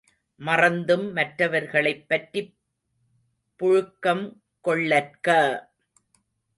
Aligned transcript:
மறந்தும் 0.39 1.11
மற்றவர்களைப் 1.11 2.07
பற்றிப் 2.09 2.51
புழுக்கம் 3.59 4.25
கொள்ளற்க! 4.65 5.27